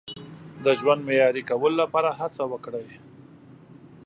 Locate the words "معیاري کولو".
1.07-1.77